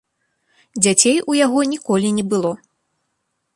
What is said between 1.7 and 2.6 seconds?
ніколі не было.